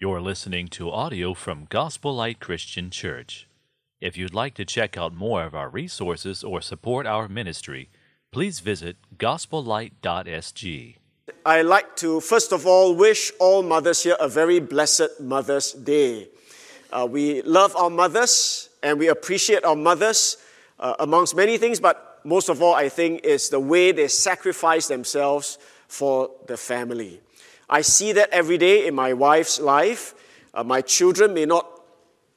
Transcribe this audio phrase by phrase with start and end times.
[0.00, 3.48] You're listening to audio from Gospel Light Christian Church.
[4.00, 7.90] If you'd like to check out more of our resources or support our ministry,
[8.30, 10.94] please visit gospellight.sg.
[11.44, 16.28] I like to, first of all, wish all mothers here a very blessed Mother's Day.
[16.92, 20.36] Uh, we love our mothers and we appreciate our mothers
[20.78, 24.86] uh, amongst many things, but most of all, I think, is the way they sacrifice
[24.86, 25.58] themselves
[25.88, 27.20] for the family.
[27.70, 30.14] I see that every day in my wife's life.
[30.54, 31.68] Uh, my children may not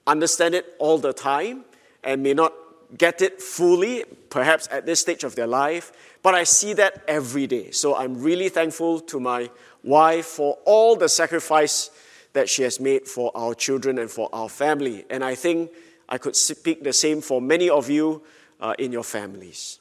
[0.05, 1.63] understand it all the time
[2.03, 2.53] and may not
[2.97, 5.91] get it fully, perhaps at this stage of their life,
[6.23, 7.71] but I see that every day.
[7.71, 9.49] So I'm really thankful to my
[9.83, 11.89] wife for all the sacrifice
[12.33, 15.05] that she has made for our children and for our family.
[15.09, 15.71] And I think
[16.07, 18.21] I could speak the same for many of you
[18.59, 19.80] uh, in your families.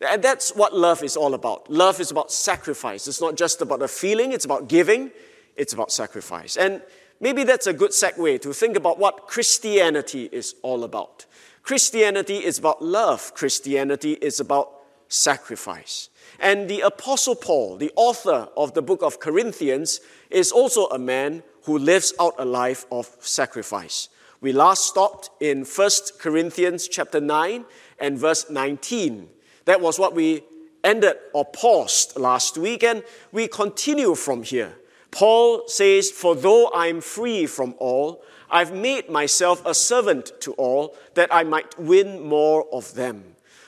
[0.00, 1.70] And that's what love is all about.
[1.70, 3.08] Love is about sacrifice.
[3.08, 5.10] It's not just about a feeling, it's about giving,
[5.56, 6.56] it's about sacrifice.
[6.56, 6.82] And
[7.18, 11.24] maybe that's a good segue to think about what Christianity is all about.
[11.62, 14.72] Christianity is about love, Christianity is about
[15.08, 16.10] sacrifice.
[16.38, 21.42] And the Apostle Paul, the author of the book of Corinthians, is also a man
[21.64, 24.08] who lives out a life of sacrifice.
[24.40, 27.64] We last stopped in 1 Corinthians chapter 9
[27.98, 29.30] and verse 19.
[29.66, 30.42] That was what we
[30.82, 34.74] ended or paused last week, and we continue from here.
[35.10, 40.96] Paul says, For though I'm free from all, I've made myself a servant to all,
[41.14, 43.24] that I might win more of them.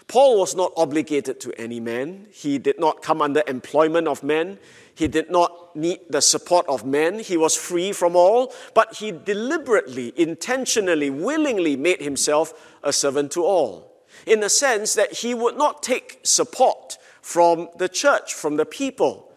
[0.07, 2.29] Paul was not obligated to any man.
[2.31, 4.59] He did not come under employment of men.
[4.95, 7.19] He did not need the support of men.
[7.19, 13.45] He was free from all, but he deliberately, intentionally, willingly made himself a servant to
[13.45, 18.65] all in the sense that he would not take support from the church, from the
[18.65, 19.31] people.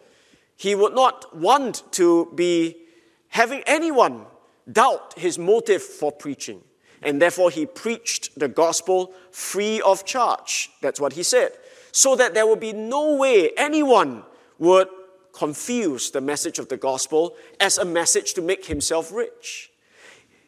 [0.56, 2.76] He would not want to be
[3.28, 4.26] having anyone
[4.70, 6.62] doubt his motive for preaching.
[7.02, 10.70] And therefore, he preached the gospel free of charge.
[10.80, 11.52] That's what he said.
[11.90, 14.22] So that there would be no way anyone
[14.58, 14.88] would
[15.32, 19.70] confuse the message of the gospel as a message to make himself rich.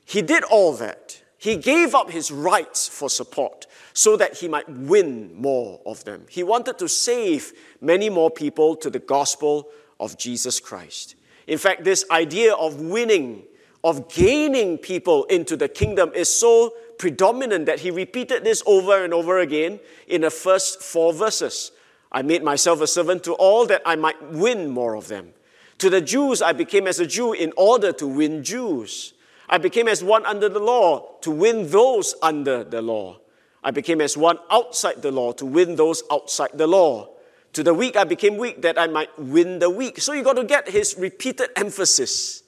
[0.05, 1.23] He did all that.
[1.39, 6.27] He gave up his rights for support so that he might win more of them.
[6.29, 11.15] He wanted to save many more people to the gospel of Jesus Christ.
[11.47, 13.45] In fact, this idea of winning,
[13.85, 19.15] of gaining people into the kingdom is so predominant that he repeated this over and
[19.15, 19.79] over again
[20.09, 21.71] in the first four verses.
[22.11, 25.35] I made myself a servant to all that I might win more of them.
[25.79, 29.15] To the Jews, I became as a Jew in order to win Jews.
[29.49, 33.19] I became as one under the law to win those under the law.
[33.65, 37.09] I became as one outside the law to win those outside the law.
[37.55, 40.01] To the weak, I became weak that I might win the weak.
[40.01, 42.43] So you got to get his repeated emphasis.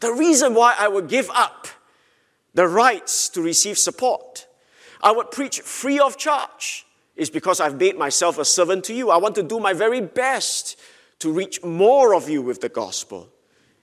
[0.00, 1.68] The reason why I would give up
[2.54, 4.46] the rights to receive support,
[5.02, 9.10] I would preach free of charge, is because I've made myself a servant to you.
[9.10, 10.78] I want to do my very best
[11.18, 13.28] to reach more of you with the gospel.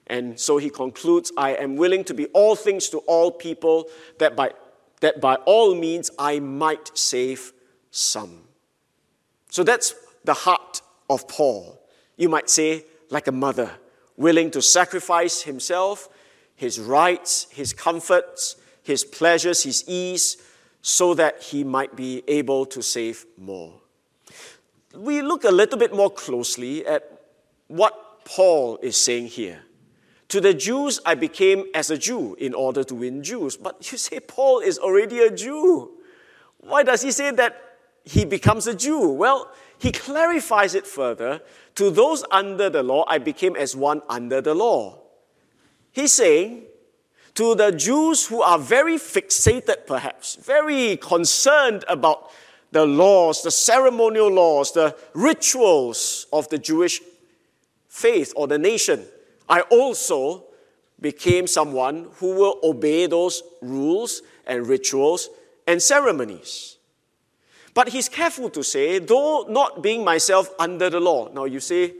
[0.08, 3.86] And so he concludes I am willing to be all things to all people,
[4.18, 4.52] that by,
[5.00, 7.52] that by all means I might save
[7.90, 8.42] some.
[9.50, 9.94] So that's
[10.24, 11.80] the heart of Paul.
[12.16, 13.70] You might say, like a mother,
[14.16, 16.08] willing to sacrifice himself,
[16.54, 20.36] his rights, his comforts, his pleasures, his ease,
[20.82, 23.72] so that he might be able to save more.
[24.94, 27.22] We look a little bit more closely at
[27.68, 29.62] what Paul is saying here.
[30.30, 33.56] To the Jews, I became as a Jew in order to win Jews.
[33.56, 35.90] But you say Paul is already a Jew.
[36.58, 37.60] Why does he say that
[38.04, 39.08] he becomes a Jew?
[39.08, 41.40] Well, he clarifies it further.
[41.74, 45.00] To those under the law, I became as one under the law.
[45.90, 46.62] He's saying,
[47.34, 52.30] to the Jews who are very fixated, perhaps, very concerned about
[52.70, 57.00] the laws, the ceremonial laws, the rituals of the Jewish
[57.88, 59.04] faith or the nation,
[59.50, 60.44] I also
[61.00, 65.28] became someone who will obey those rules and rituals
[65.66, 66.76] and ceremonies.
[67.74, 71.30] But he's careful to say, though not being myself under the law.
[71.32, 71.94] Now you say,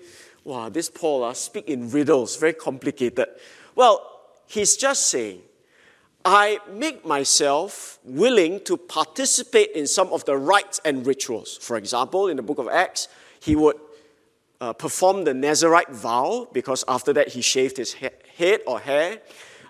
[0.44, 3.26] wow, this Paul uh, speak in riddles, very complicated.
[3.74, 5.42] Well, he's just saying,
[6.24, 11.56] I make myself willing to participate in some of the rites and rituals.
[11.56, 13.08] For example, in the book of Acts,
[13.40, 13.76] he would
[14.60, 19.20] uh, perform the Nazarite vow because after that he shaved his he- head or hair.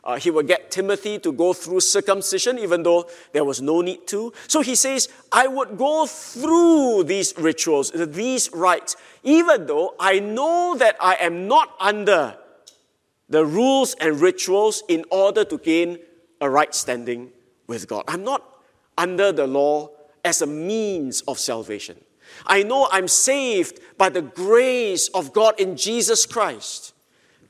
[0.02, 4.06] Uh, he would get Timothy to go through circumcision, even though there was no need
[4.06, 4.32] to.
[4.48, 10.75] So he says, I would go through these rituals, these rites, even though I know
[10.78, 12.37] that I am not under
[13.28, 15.98] the rules and rituals in order to gain
[16.40, 17.31] a right standing
[17.66, 18.04] with God.
[18.08, 18.42] I'm not
[18.96, 19.90] under the law
[20.25, 21.96] as a means of salvation.
[22.46, 26.94] I know I'm saved by the grace of God in Jesus Christ.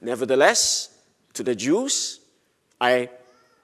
[0.01, 0.99] Nevertheless,
[1.35, 2.21] to the Jews,
[2.81, 3.11] I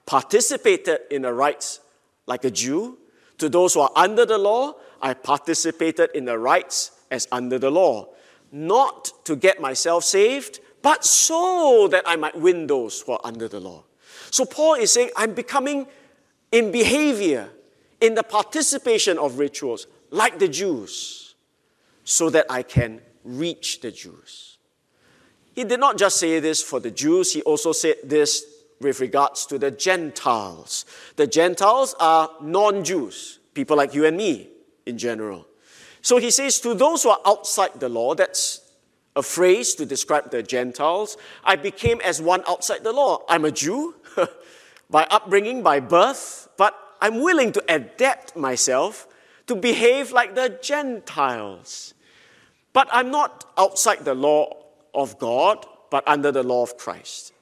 [0.05, 1.79] participated in the rites
[2.25, 2.97] like a Jew.
[3.39, 7.69] To those who are under the law, I participated in the rites as under the
[7.69, 8.09] law.
[8.51, 13.47] Not to get myself saved, but so that I might win those who are under
[13.47, 13.83] the law.
[14.31, 15.87] So Paul is saying, I'm becoming
[16.51, 17.49] in behavior,
[17.99, 21.35] in the participation of rituals, like the Jews,
[22.03, 24.57] so that I can reach the Jews.
[25.53, 28.45] He did not just say this for the Jews, he also said this
[28.79, 30.85] with regards to the Gentiles.
[31.15, 34.49] The Gentiles are non Jews, people like you and me
[34.85, 35.47] in general.
[36.01, 38.61] So he says, to those who are outside the law, that's
[39.15, 43.23] a phrase to describe the Gentiles, I became as one outside the law.
[43.27, 43.95] I'm a Jew
[44.89, 49.06] by upbringing, by birth, but I'm willing to adapt myself
[49.47, 51.93] to behave like the Gentiles.
[52.73, 57.33] But I'm not outside the law of God, but under the law of Christ.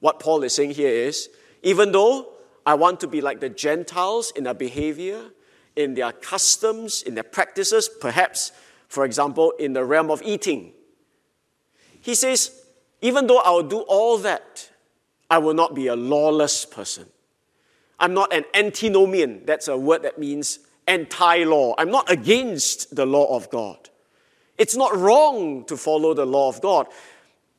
[0.00, 1.28] What Paul is saying here is
[1.62, 2.32] even though
[2.66, 5.30] I want to be like the Gentiles in their behavior,
[5.76, 8.52] in their customs, in their practices, perhaps,
[8.88, 10.72] for example, in the realm of eating,
[12.00, 12.64] he says,
[13.02, 14.70] even though I will do all that,
[15.30, 17.06] I will not be a lawless person.
[17.98, 19.42] I'm not an antinomian.
[19.44, 21.74] That's a word that means anti law.
[21.78, 23.90] I'm not against the law of God.
[24.58, 26.86] It's not wrong to follow the law of God,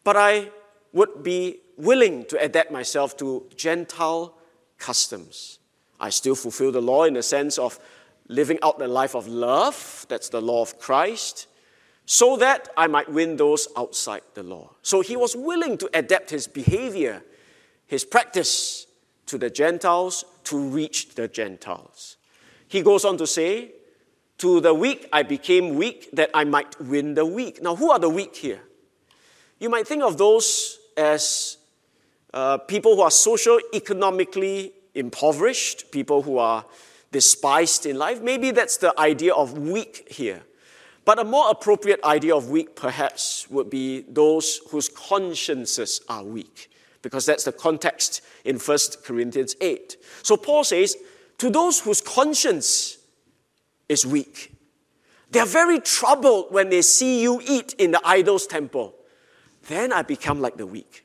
[0.03, 0.49] but I
[0.93, 4.35] would be willing to adapt myself to Gentile
[4.77, 5.59] customs.
[5.99, 7.79] I still fulfill the law in the sense of
[8.27, 10.05] living out the life of love.
[10.09, 11.47] That's the law of Christ
[12.11, 14.71] so that I might win those outside the law.
[14.81, 17.23] So he was willing to adapt his behavior,
[17.87, 18.85] his practice
[19.27, 22.17] to the Gentiles to reach the Gentiles.
[22.71, 23.73] He goes on to say,
[24.37, 27.61] To the weak I became weak that I might win the weak.
[27.61, 28.61] Now, who are the weak here?
[29.59, 31.57] You might think of those as
[32.33, 36.63] uh, people who are social economically impoverished, people who are
[37.11, 38.21] despised in life.
[38.21, 40.41] Maybe that's the idea of weak here.
[41.03, 46.71] But a more appropriate idea of weak, perhaps, would be those whose consciences are weak,
[47.01, 49.97] because that's the context in 1 Corinthians 8.
[50.23, 50.95] So Paul says,
[51.41, 52.99] to those whose conscience
[53.89, 54.53] is weak,
[55.31, 58.93] they are very troubled when they see you eat in the idol's temple.
[59.67, 61.03] Then I become like the weak.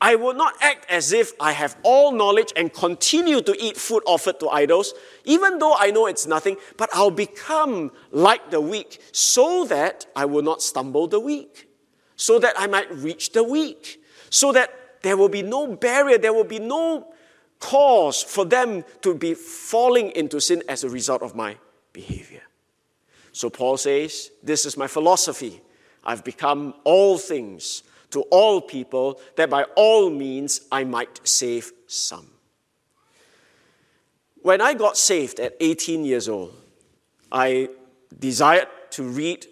[0.00, 4.04] I will not act as if I have all knowledge and continue to eat food
[4.06, 4.94] offered to idols,
[5.24, 10.26] even though I know it's nothing, but I'll become like the weak so that I
[10.26, 11.68] will not stumble the weak,
[12.14, 14.00] so that I might reach the weak,
[14.30, 17.11] so that there will be no barrier, there will be no
[17.62, 21.56] cause for them to be falling into sin as a result of my
[21.92, 22.42] behavior.
[23.30, 25.62] So Paul says, This is my philosophy.
[26.04, 32.28] I've become all things to all people, that by all means I might save some.
[34.42, 36.52] When I got saved at 18 years old,
[37.30, 37.70] I
[38.18, 39.46] desired to read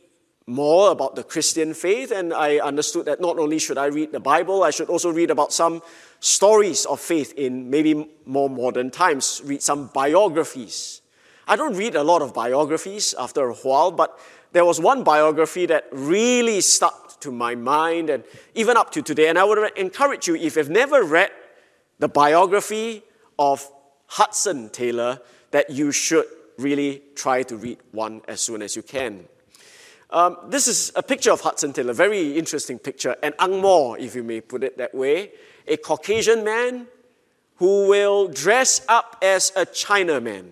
[0.47, 4.21] more about the Christian faith, and I understood that not only should I read the
[4.21, 5.81] Bible, I should also read about some
[6.21, 11.03] stories of faith in maybe more modern times, read some biographies.
[11.49, 14.19] I don't read a lot of biographies after a while, but
[14.53, 18.25] there was one biography that really stuck to my mind and
[18.55, 19.29] even up to today.
[19.29, 21.31] And I would encourage you, if you've never read
[21.99, 23.03] the biography
[23.39, 23.69] of
[24.07, 26.27] Hudson Taylor, that you should
[26.59, 29.27] really try to read one as soon as you can.
[30.13, 34.25] Um, this is a picture of Hudson Taylor, very interesting picture, an Angmo, if you
[34.25, 35.31] may put it that way,
[35.69, 36.89] a Caucasian man
[37.57, 40.47] who will dress up as a Chinaman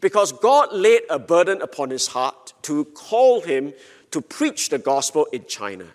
[0.00, 3.74] because God laid a burden upon his heart to call him
[4.10, 5.86] to preach the gospel in China.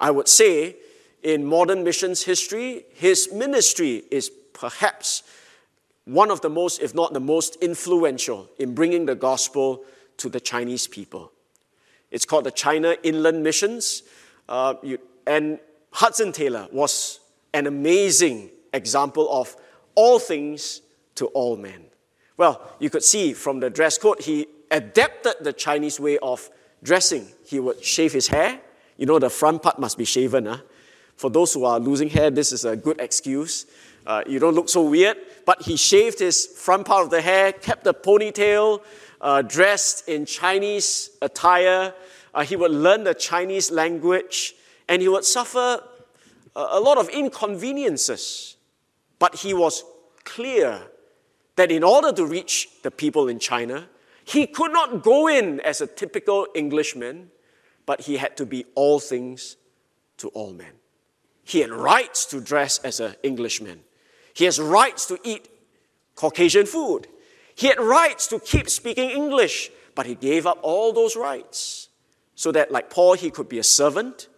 [0.00, 0.76] I would say
[1.22, 5.24] in modern missions history, his ministry is perhaps
[6.04, 9.84] one of the most, if not the most influential in bringing the gospel
[10.16, 11.32] to the Chinese people.
[12.10, 14.02] It's called the China Inland Missions.
[14.48, 15.58] Uh, you, and
[15.92, 17.20] Hudson Taylor was
[17.52, 19.56] an amazing example of
[19.94, 20.82] all things
[21.16, 21.84] to all men.
[22.36, 26.48] Well, you could see from the dress code, he adapted the Chinese way of
[26.82, 27.26] dressing.
[27.44, 28.60] He would shave his hair.
[28.96, 30.46] You know, the front part must be shaven.
[30.46, 30.58] Huh?
[31.16, 33.66] For those who are losing hair, this is a good excuse.
[34.06, 35.18] Uh, you don't look so weird.
[35.44, 38.80] But he shaved his front part of the hair, kept the ponytail,
[39.20, 41.94] uh, dressed in Chinese attire.
[42.34, 44.54] Uh, he would learn the Chinese language,
[44.88, 45.82] and he would suffer
[46.56, 48.56] a lot of inconveniences.
[49.18, 49.84] But he was
[50.24, 50.80] clear
[51.56, 53.88] that in order to reach the people in China,
[54.24, 57.30] he could not go in as a typical Englishman,
[57.86, 59.56] but he had to be all things
[60.18, 60.72] to all men.
[61.44, 63.80] He had rights to dress as an Englishman.
[64.34, 65.48] He has rights to eat
[66.14, 67.08] Caucasian food.
[67.54, 71.88] He had rights to keep speaking English, but he gave up all those rights
[72.34, 74.28] so that, like Paul, he could be a servant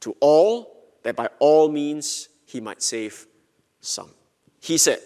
[0.00, 3.26] to all, that by all means he might save
[3.80, 4.10] some.
[4.60, 5.00] He said,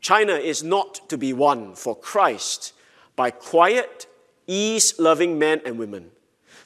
[0.00, 2.72] China is not to be won for Christ
[3.16, 4.06] by quiet,
[4.46, 6.10] ease loving men and women.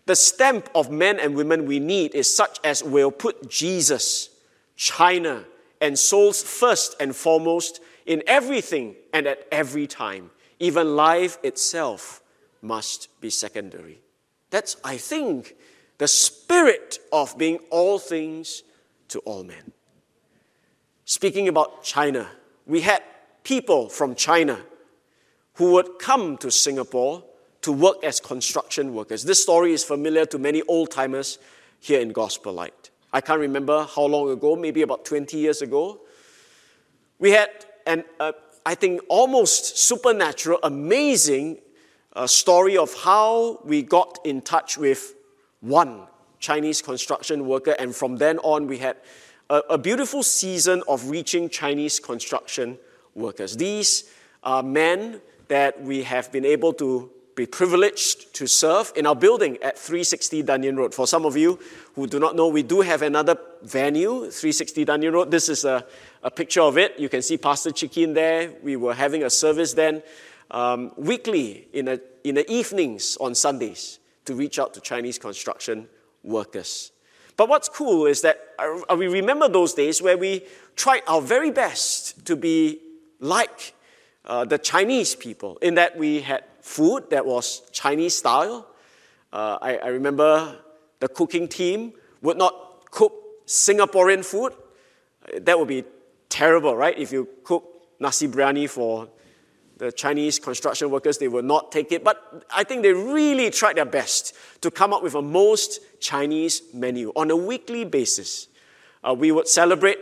[0.06, 4.30] The stamp of men and women we need is such as will put Jesus,
[4.76, 5.44] China,
[5.80, 10.30] and souls first and foremost in everything and at every time.
[10.58, 12.22] Even life itself
[12.60, 14.00] must be secondary.
[14.50, 15.56] That's, I think,
[15.98, 18.62] the spirit of being all things
[19.08, 19.72] to all men.
[21.04, 22.28] Speaking about China,
[22.66, 23.02] we had
[23.44, 24.60] people from China
[25.54, 27.24] who would come to Singapore
[27.62, 29.24] to work as construction workers.
[29.24, 31.38] This story is familiar to many old timers
[31.80, 32.90] here in Gospel Light.
[33.12, 36.00] I can't remember how long ago, maybe about 20 years ago.
[37.18, 37.50] We had
[37.86, 38.32] an, uh,
[38.64, 41.58] I think, almost supernatural, amazing
[42.14, 45.14] uh, story of how we got in touch with
[45.60, 46.02] one
[46.38, 48.96] Chinese construction worker, and from then on, we had
[49.48, 52.78] a, a beautiful season of reaching Chinese construction
[53.14, 53.56] workers.
[53.56, 54.04] These
[54.42, 59.56] are men that we have been able to be privileged to serve in our building
[59.62, 60.94] at 360 Dunearn Road.
[60.94, 61.58] For some of you
[61.94, 65.30] who do not know, we do have another venue, 360 Dunearn Road.
[65.30, 65.86] This is a,
[66.22, 66.98] a picture of it.
[66.98, 68.52] You can see Pastor Chikin there.
[68.62, 70.02] We were having a service then
[70.50, 75.88] um, weekly in, a, in the evenings on Sundays to reach out to Chinese construction
[76.22, 76.92] workers.
[77.36, 80.44] But what's cool is that uh, we remember those days where we
[80.76, 82.78] tried our very best to be
[83.18, 83.74] like
[84.24, 88.68] uh, the Chinese people, in that we had food that was Chinese style.
[89.32, 90.58] Uh, I, I, remember
[91.00, 93.12] the cooking team would not cook
[93.46, 94.52] Singaporean food.
[95.40, 95.82] That would be
[96.32, 96.98] terrible, right?
[96.98, 97.64] If you cook
[98.00, 99.08] nasi biryani for
[99.76, 102.02] the Chinese construction workers, they will not take it.
[102.02, 106.62] But I think they really tried their best to come up with a most Chinese
[106.72, 108.48] menu on a weekly basis.
[109.04, 109.98] Uh, we would celebrate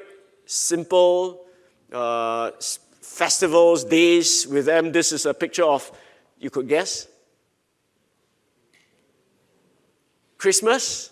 [0.47, 1.47] simple
[1.93, 2.53] uh,
[3.01, 4.93] festivals, days with them.
[4.93, 5.91] This is a picture of,
[6.39, 7.09] you could guess?
[10.39, 11.10] Christmas?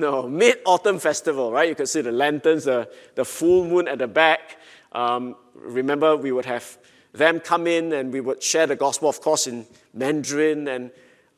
[0.00, 1.68] No, Mid Autumn Festival, right?
[1.68, 4.56] You can see the lanterns, the, the full moon at the back.
[4.92, 6.78] Um, remember, we would have
[7.12, 10.68] them come in and we would share the gospel, of course, in Mandarin.
[10.68, 10.90] And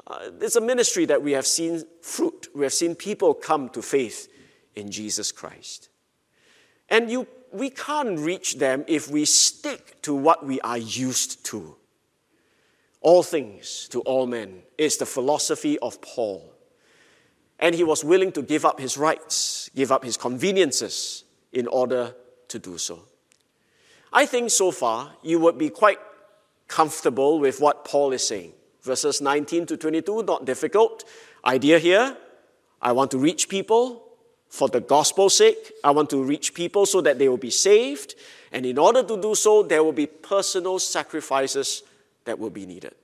[0.07, 2.47] uh, it's a ministry that we have seen fruit.
[2.54, 4.28] We have seen people come to faith
[4.76, 5.88] in Jesus Christ.
[6.88, 11.76] And you we can't reach them if we stick to what we are used to.
[13.00, 16.51] All things to all men is the philosophy of Paul.
[17.62, 22.14] And he was willing to give up his rights, give up his conveniences in order
[22.49, 23.04] to do so.
[24.12, 25.99] I think so far you would be quite
[26.69, 28.52] comfortable with what Paul is saying.
[28.83, 31.04] Verses 19 to 22, not difficult.
[31.47, 32.16] Idea here
[32.83, 34.02] I want to reach people,
[34.52, 35.73] for the gospel's sake.
[35.83, 38.16] I want to reach people so that they will be saved.
[38.52, 41.85] And in order to do so, there will be personal sacrifices
[42.26, 42.95] that will be needed.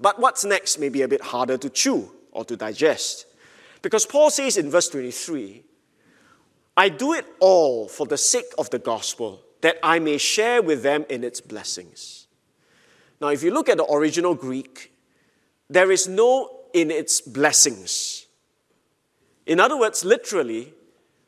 [0.00, 3.26] But what's next may be a bit harder to chew or to digest.
[3.82, 5.64] Because Paul says in verse 23,
[6.76, 10.82] I do it all for the sake of the gospel, that I may share with
[10.82, 12.26] them in its blessings.
[13.20, 14.92] Now, if you look at the original Greek,
[15.70, 18.26] there is no in its blessings.
[19.46, 20.74] In other words, literally,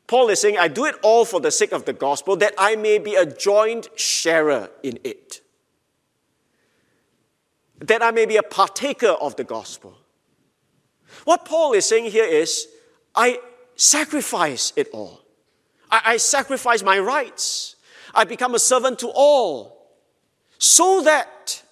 [0.05, 2.75] Paul is saying, I do it all for the sake of the gospel, that I
[2.75, 5.41] may be a joint sharer in it.
[7.79, 9.97] That I may be a partaker of the gospel.
[11.25, 12.67] What Paul is saying here is,
[13.15, 13.39] I
[13.75, 15.21] sacrifice it all.
[15.89, 17.75] I, I sacrifice my rights.
[18.13, 19.79] I become a servant to all
[20.57, 21.63] so that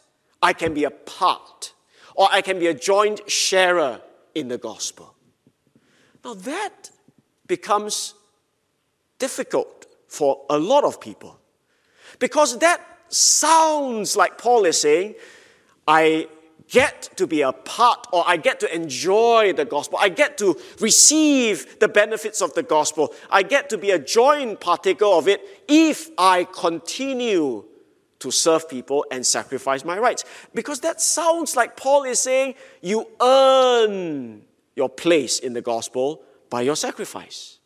[0.42, 1.74] I can be a part
[2.16, 4.01] or I can be a joint sharer
[4.34, 5.16] in the gospel.
[6.24, 6.92] Now that
[7.48, 8.13] becomes
[9.20, 11.39] difficult for a lot of people
[12.20, 15.16] because that sounds like Paul is saying,
[15.88, 16.27] I
[16.69, 19.97] get to be a part or I get to enjoy the gospel.
[20.01, 23.13] I get to receive the benefits of the gospel.
[23.29, 27.65] I get to be a joint partaker of it if I continue
[28.19, 30.25] to serve people and sacrifice my rights.
[30.53, 34.41] Because that sounds like Paul is saying you earn
[34.75, 37.59] your place in the gospel by your sacrifice.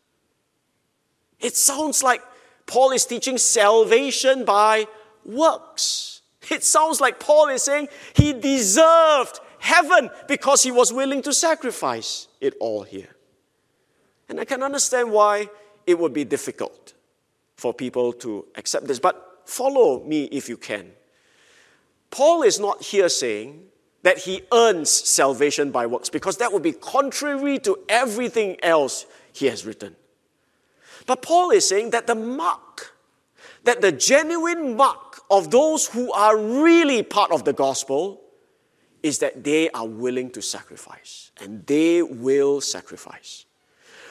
[1.39, 2.21] It sounds like
[2.65, 4.87] Paul is teaching salvation by
[5.25, 6.10] works.
[6.49, 12.27] It sounds like Paul is saying he deserved heaven because he was willing to sacrifice
[12.39, 13.15] it all here.
[14.27, 15.49] And I can understand why
[15.85, 16.93] it would be difficult
[17.57, 20.91] for people to accept this, but follow me if you can.
[22.09, 23.65] Paul is not here saying
[24.03, 29.45] that he earns salvation by works because that would be contrary to everything else he
[29.45, 29.95] has written.
[31.05, 32.95] But Paul is saying that the mark,
[33.63, 38.21] that the genuine mark of those who are really part of the gospel
[39.01, 43.45] is that they are willing to sacrifice and they will sacrifice.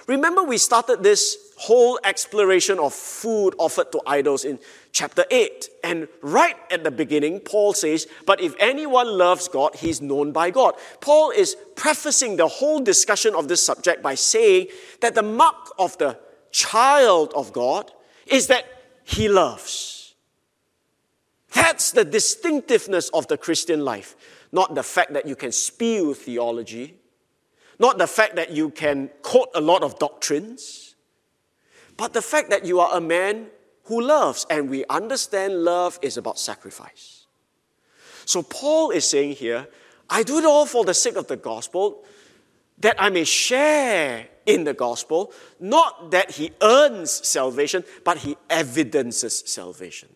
[0.06, 4.58] Remember, we started this whole exploration of food offered to idols in
[4.90, 5.68] chapter 8.
[5.84, 10.50] And right at the beginning, Paul says, But if anyone loves God, he's known by
[10.50, 10.74] God.
[11.00, 14.68] Paul is prefacing the whole discussion of this subject by saying
[15.00, 16.18] that the mark of the
[16.50, 17.92] child of God
[18.26, 18.64] is that
[19.04, 19.99] he loves.
[21.52, 24.16] That's the distinctiveness of the Christian life,
[24.52, 26.96] not the fact that you can spew theology,
[27.78, 30.94] not the fact that you can quote a lot of doctrines,
[31.96, 33.48] but the fact that you are a man
[33.84, 37.26] who loves, and we understand love is about sacrifice.
[38.24, 39.66] So Paul is saying here,
[40.08, 42.04] I do it all for the sake of the gospel,
[42.78, 49.42] that I may share in the gospel, not that he earns salvation, but he evidences
[49.46, 50.08] salvation.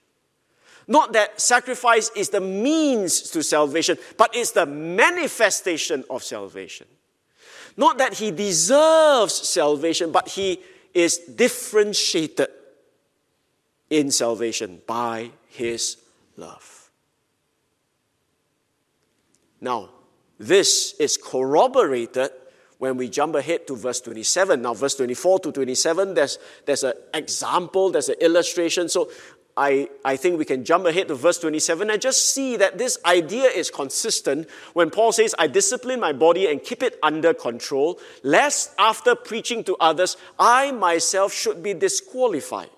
[0.86, 6.86] Not that sacrifice is the means to salvation, but it's the manifestation of salvation.
[7.76, 10.60] Not that he deserves salvation, but he
[10.92, 12.48] is differentiated
[13.90, 15.96] in salvation by his
[16.36, 16.90] love.
[19.60, 19.90] Now,
[20.38, 22.30] this is corroborated
[22.78, 24.60] when we jump ahead to verse 27.
[24.60, 28.88] Now, verse 24 to 27, there's, there's an example, there's an illustration.
[28.88, 29.10] So
[29.56, 32.98] I, I think we can jump ahead to verse 27 and just see that this
[33.04, 38.00] idea is consistent when Paul says, I discipline my body and keep it under control,
[38.24, 42.68] lest after preaching to others, I myself should be disqualified.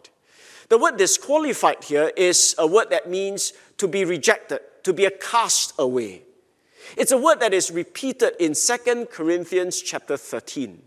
[0.69, 5.11] The word disqualified here is a word that means to be rejected, to be a
[5.11, 6.23] cast away.
[6.97, 10.83] It's a word that is repeated in 2 Corinthians chapter 13,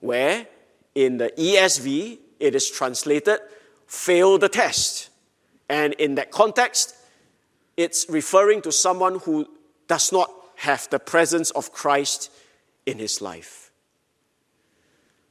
[0.00, 0.48] where
[0.94, 3.38] in the ESV it is translated,
[3.86, 5.10] fail the test.
[5.68, 6.94] And in that context,
[7.76, 9.48] it's referring to someone who
[9.88, 12.30] does not have the presence of Christ
[12.86, 13.70] in his life.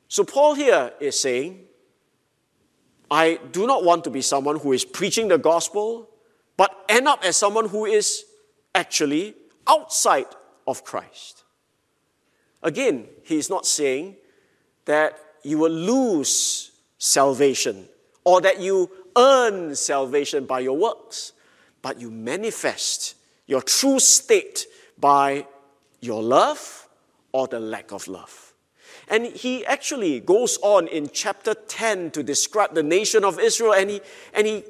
[0.08, 1.62] So, Paul here is saying,
[3.10, 6.10] I do not want to be someone who is preaching the gospel,
[6.58, 8.26] but end up as someone who is
[8.74, 9.36] actually
[9.68, 10.28] outside
[10.68, 11.44] of Christ.
[12.62, 14.15] Again, he is not saying
[14.86, 17.88] that you will lose salvation
[18.25, 21.31] or that you earn salvation by your works,
[21.81, 24.65] but you manifest your true state
[24.97, 25.45] by
[26.01, 26.89] your love
[27.31, 28.53] or the lack of love.
[29.07, 33.89] And he actually goes on in chapter 10 to describe the nation of Israel, and
[33.89, 34.01] he,
[34.33, 34.63] and he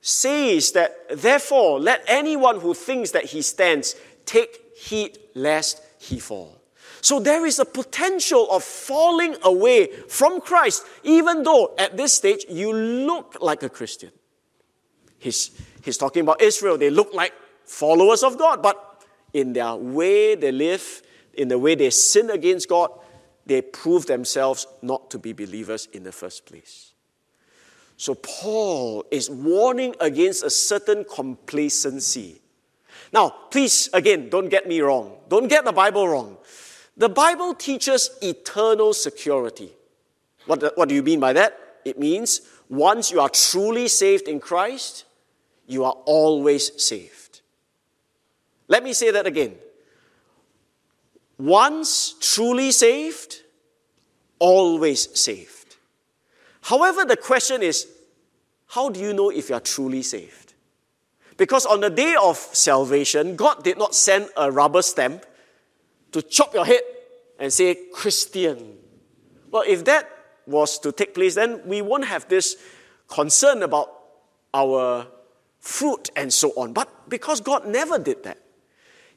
[0.00, 6.59] says that, therefore, let anyone who thinks that he stands take heed lest he fall.
[7.02, 12.44] So there is a potential of falling away from Christ, even though at this stage
[12.48, 14.10] you look like a Christian.
[15.18, 15.50] He's,
[15.82, 16.78] he's talking about Israel.
[16.78, 17.32] They look like
[17.64, 21.02] followers of God, but in their way they live,
[21.34, 22.90] in the way they sin against God,
[23.46, 26.92] they prove themselves not to be believers in the first place.
[27.96, 32.40] So Paul is warning against a certain complacency.
[33.12, 35.18] Now, please, again, don't get me wrong.
[35.28, 36.38] Don't get the Bible wrong.
[37.00, 39.72] The Bible teaches eternal security.
[40.44, 41.58] What, what do you mean by that?
[41.82, 45.06] It means once you are truly saved in Christ,
[45.66, 47.40] you are always saved.
[48.68, 49.54] Let me say that again.
[51.38, 53.44] Once truly saved,
[54.38, 55.76] always saved.
[56.60, 57.88] However, the question is
[58.66, 60.52] how do you know if you are truly saved?
[61.38, 65.24] Because on the day of salvation, God did not send a rubber stamp
[66.12, 66.82] to chop your head
[67.38, 68.76] and say, Christian.
[69.50, 70.08] Well, if that
[70.46, 72.56] was to take place, then we won't have this
[73.08, 73.88] concern about
[74.52, 75.06] our
[75.58, 76.72] fruit and so on.
[76.72, 78.38] But because God never did that,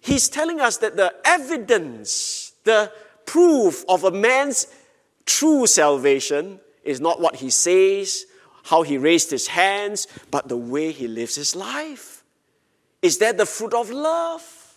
[0.03, 2.91] He's telling us that the evidence, the
[3.25, 4.67] proof of a man's
[5.25, 8.25] true salvation is not what he says,
[8.63, 12.23] how he raised his hands, but the way he lives his life.
[13.01, 14.75] Is that the fruit of love?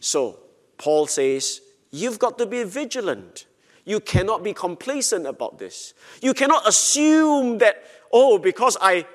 [0.00, 0.40] So,
[0.82, 1.60] Paul says,
[1.92, 3.46] You've got to be vigilant.
[3.84, 5.94] You cannot be complacent about this.
[6.20, 9.06] You cannot assume that, oh, because I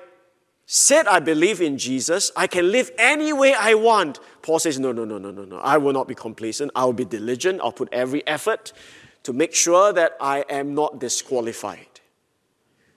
[0.64, 4.18] said I believe in Jesus, I can live any way I want.
[4.40, 5.58] Paul says, no, no, no, no, no, no.
[5.58, 6.70] I will not be complacent.
[6.74, 7.60] I will be diligent.
[7.62, 8.72] I'll put every effort
[9.24, 12.00] to make sure that I am not disqualified.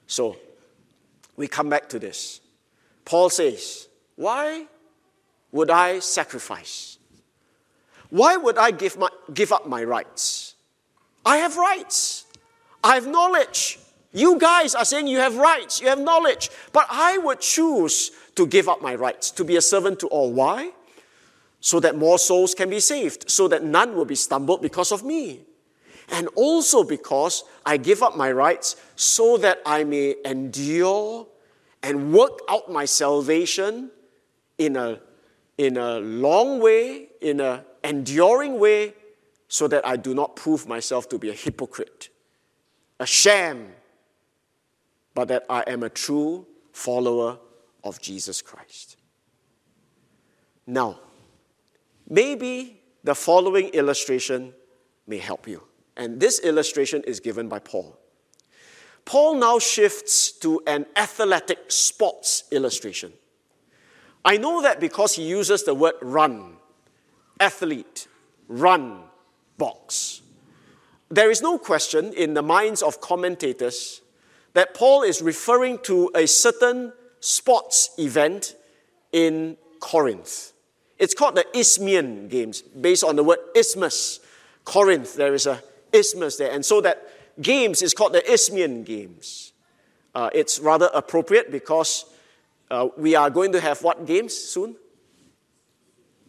[0.08, 0.38] So,
[1.36, 2.40] we come back to this.
[3.04, 4.68] Paul says, Why
[5.52, 6.91] would I sacrifice?
[8.12, 10.56] Why would I give, my, give up my rights?
[11.26, 12.26] I have rights.
[12.84, 13.80] I have knowledge.
[14.14, 16.50] You guys are saying you have rights, you have knowledge.
[16.74, 20.32] But I would choose to give up my rights, to be a servant to all.
[20.32, 20.72] Why?
[21.62, 25.04] So that more souls can be saved, so that none will be stumbled because of
[25.04, 25.42] me.
[26.10, 31.28] And also because I give up my rights so that I may endure
[31.82, 33.92] and work out my salvation
[34.58, 35.00] in a,
[35.58, 38.94] in a long way, in an enduring way,
[39.48, 42.10] so that I do not prove myself to be a hypocrite,
[43.00, 43.74] a sham,
[45.14, 47.38] but that I am a true follower
[47.84, 48.96] of Jesus Christ.
[50.66, 51.00] Now,
[52.08, 54.54] maybe the following illustration
[55.08, 55.64] may help you.
[55.98, 58.00] And this illustration is given by Paul.
[59.04, 63.12] Paul now shifts to an athletic sports illustration.
[64.24, 66.58] I know that because he uses the word run,
[67.42, 68.08] athlete,
[68.48, 69.02] run,
[69.58, 70.22] box.
[71.10, 74.02] There is no question in the minds of commentators
[74.54, 78.56] that Paul is referring to a certain sports event
[79.12, 80.54] in Corinth.
[80.98, 84.20] It's called the Isthmian Games, based on the word isthmus.
[84.64, 86.52] Corinth, there is a isthmus there.
[86.52, 87.10] And so that
[87.42, 89.54] games is called the Isthmian Games.
[90.14, 92.06] Uh, it's rather appropriate because
[92.70, 94.76] uh, we are going to have what games soon?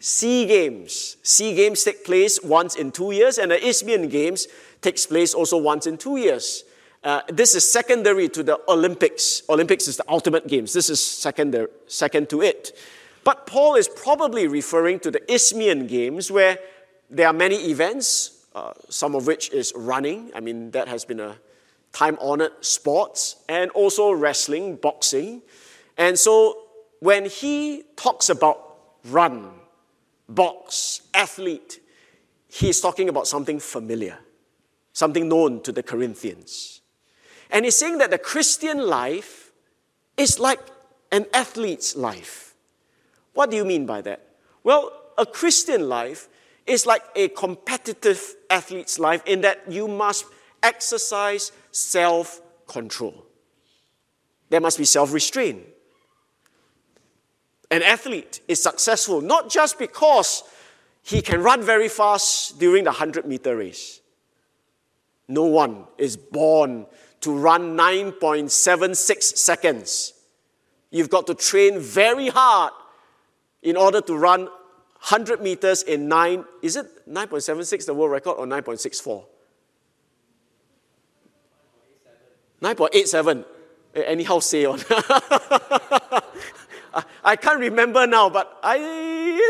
[0.03, 1.17] SEA Games.
[1.23, 4.49] SEA Games take place once in two years, and the Isthmian Games
[4.81, 6.65] takes place also once in two years.
[7.05, 9.45] Uh, this is secondary to the Olympics.
[9.49, 10.73] Olympics is the ultimate games.
[10.73, 11.55] This is second,
[11.87, 12.77] second to it.
[13.23, 16.59] But Paul is probably referring to the Isthmian Games, where
[17.09, 20.33] there are many events, uh, some of which is running.
[20.35, 21.37] I mean, that has been a
[21.93, 25.43] time honored sport, and also wrestling, boxing.
[25.97, 26.59] And so
[26.99, 29.62] when he talks about run,
[30.29, 31.81] box, athlete,
[32.49, 34.19] he's talking about something familiar,
[34.93, 36.81] something known to the Corinthians.
[37.51, 39.53] And he's saying that the Christian life
[40.17, 40.61] is like
[41.11, 42.55] an athlete's life.
[43.35, 44.27] What do you mean by that?
[44.65, 46.29] Well, a Christian life
[46.67, 50.27] is like a competitive athlete's life in that you must
[50.63, 53.27] exercise self control.
[54.49, 55.65] There must be self restraint.
[57.73, 60.45] An athlete is successful not just because
[61.03, 64.03] he can run very fast during the 100 meter race.
[65.27, 66.85] No one is born
[67.23, 70.13] to run 9.76 seconds.
[70.91, 72.75] You've got to train very hard
[73.63, 78.47] in order to run 100 meters in 9, is it 9.76 the world record or
[78.47, 79.25] 9.64?
[82.61, 83.45] 9.87.
[83.95, 84.79] Anyhow, say on.
[87.25, 88.79] I can't remember now, but I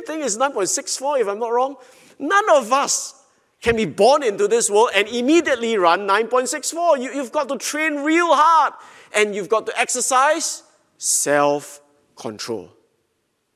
[0.07, 1.77] think it's 9.64 if I'm not wrong.
[2.19, 3.23] None of us
[3.61, 7.01] can be born into this world and immediately run 9.64.
[7.01, 8.75] You, you've got to train real hard
[9.15, 10.65] and you've got to exercise
[10.99, 11.81] self
[12.17, 12.71] control.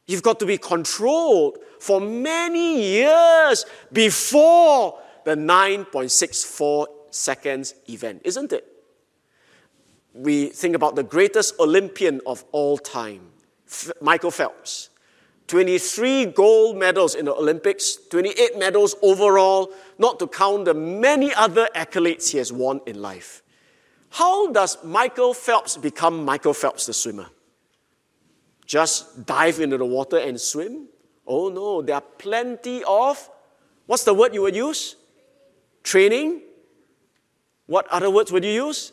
[0.07, 8.65] You've got to be controlled for many years before the 9.64 seconds event, isn't it?
[10.15, 13.33] We think about the greatest Olympian of all time,
[14.01, 14.91] Michael Phelps.
[15.47, 21.69] 23 gold medals in the Olympics, 28 medals overall, not to count the many other
[21.75, 23.43] accolades he has won in life.
[24.11, 27.27] How does Michael Phelps become Michael Phelps, the swimmer?
[28.67, 30.89] just dive into the water and swim?
[31.27, 33.31] Oh no, there are plenty of,
[33.87, 34.97] what's the word you would use?
[35.83, 36.43] Training.
[37.67, 38.93] What other words would you use?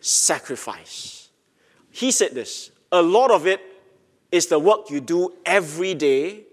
[0.00, 1.28] Sacrifice.
[1.90, 3.60] He said this a lot of it
[4.30, 6.44] is the work you do every day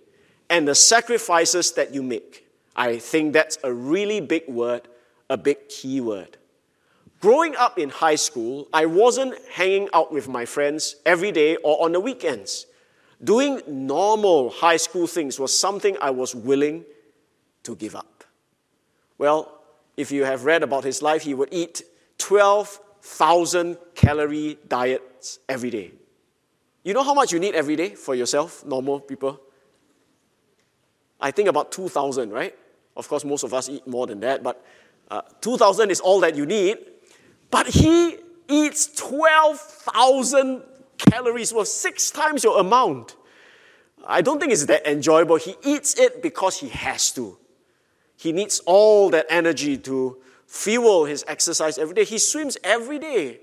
[0.49, 2.47] and the sacrifices that you make.
[2.75, 4.87] I think that's a really big word,
[5.29, 6.37] a big key word.
[7.19, 11.85] Growing up in high school, I wasn't hanging out with my friends every day or
[11.85, 12.65] on the weekends.
[13.23, 16.85] Doing normal high school things was something I was willing
[17.63, 18.23] to give up.
[19.19, 19.61] Well,
[19.95, 21.83] if you have read about his life, he would eat
[22.17, 25.91] 12,000 calorie diets every day.
[26.83, 29.39] You know how much you need every day for yourself, normal people?
[31.19, 32.55] I think about 2,000, right?
[32.97, 34.65] Of course, most of us eat more than that, but
[35.09, 36.77] uh, 2,000 is all that you need,
[37.51, 38.17] but he
[38.47, 40.63] eats 12,000
[40.97, 43.15] calories worth, six times your amount.
[44.05, 45.35] I don't think it's that enjoyable.
[45.35, 47.37] He eats it because he has to.
[48.17, 50.17] He needs all that energy to
[50.47, 52.03] fuel his exercise every day.
[52.03, 53.39] He swims every day.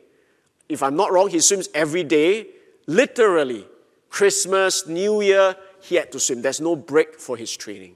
[0.69, 2.49] If I'm not wrong, he swims every day,
[2.89, 3.67] literally.
[4.09, 6.43] Christmas, New Year, he had to swim.
[6.43, 7.95] There's no break for his training.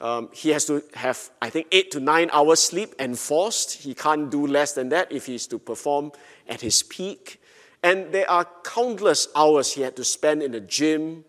[0.00, 3.82] Um, he has to have, I think, eight to nine hours sleep enforced.
[3.82, 6.12] He can't do less than that if he's to perform
[6.46, 7.40] at his peak.
[7.82, 11.24] And there are countless hours he had to spend in the gym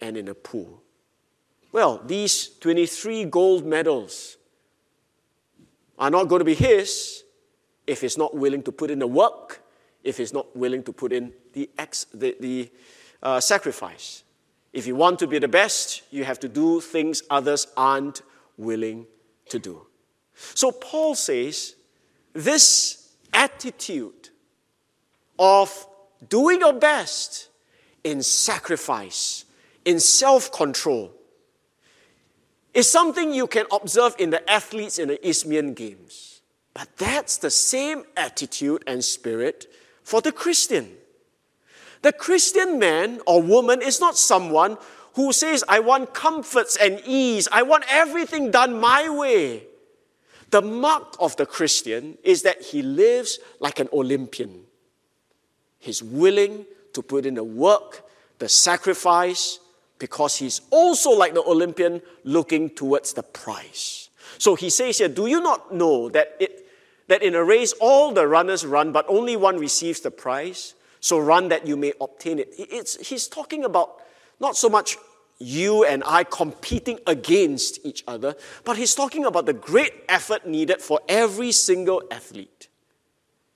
[0.00, 0.82] and in a pool.
[1.72, 4.36] Well, these 23 gold medals
[5.98, 7.24] are not going to be his
[7.86, 9.62] if he's not willing to put in the work,
[10.04, 12.70] if he's not willing to put in the, ex, the, the
[13.22, 14.22] uh, sacrifice.
[14.72, 18.22] If you want to be the best, you have to do things others aren't
[18.56, 19.06] willing
[19.48, 19.86] to do.
[20.34, 21.76] So Paul says
[22.32, 24.30] this attitude
[25.38, 25.86] of
[26.28, 27.48] doing your best
[28.02, 29.44] in sacrifice,
[29.84, 31.12] in self control,
[32.74, 36.40] is something you can observe in the athletes in the Isthmian Games.
[36.74, 39.66] But that's the same attitude and spirit
[40.02, 40.96] for the Christian.
[42.04, 44.76] The Christian man or woman is not someone
[45.14, 49.62] who says, I want comforts and ease, I want everything done my way.
[50.50, 54.64] The mark of the Christian is that he lives like an Olympian.
[55.78, 58.06] He's willing to put in the work,
[58.38, 59.58] the sacrifice,
[59.98, 64.10] because he's also like the Olympian looking towards the prize.
[64.36, 66.68] So he says here, Do you not know that, it,
[67.08, 70.74] that in a race all the runners run, but only one receives the prize?
[71.04, 72.54] So run that you may obtain it.
[72.56, 74.00] It's, he's talking about
[74.40, 74.96] not so much
[75.38, 80.80] you and I competing against each other, but he's talking about the great effort needed
[80.80, 82.68] for every single athlete.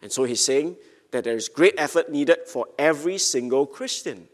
[0.03, 0.77] And so he's saying
[1.11, 4.29] that there is great effort needed for every single Christian.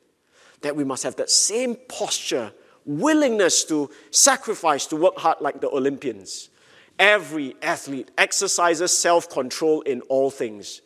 [0.62, 2.50] That we must have that same posture,
[2.85, 6.50] willingness to sacrifice, to work hard like the Olympians.
[6.98, 10.81] Every athlete exercises self control in all things.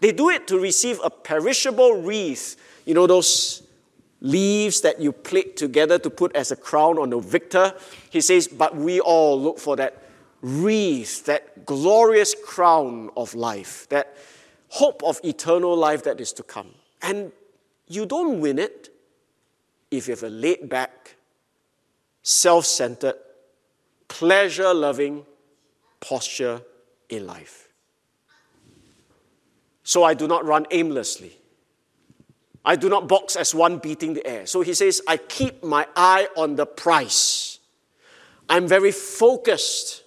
[0.00, 2.56] They do it to receive a perishable wreath.
[2.84, 3.62] You know, those
[4.20, 7.74] leaves that you plait together to put as a crown on the victor.
[8.10, 10.02] He says, But we all look for that
[10.42, 14.16] wreath, that glorious crown of life, that
[14.68, 16.70] hope of eternal life that is to come.
[17.02, 17.32] And
[17.86, 18.90] you don't win it
[19.90, 21.16] if you have a laid back,
[22.22, 23.14] self centered,
[24.08, 25.24] pleasure loving
[26.00, 26.60] posture
[27.08, 27.65] in life
[29.86, 31.38] so I do not run aimlessly.
[32.64, 34.44] I do not box as one beating the air.
[34.44, 37.60] So he says, I keep my eye on the prize.
[38.48, 40.02] I'm very focused.